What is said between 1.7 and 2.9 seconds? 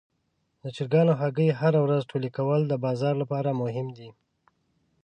ورځ ټولې کول د